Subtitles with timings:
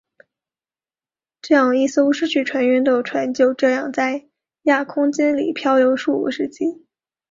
[1.43, 4.27] 这样一艘失去船员的船就这样在
[4.63, 6.83] 亚空间里飘流数个世纪。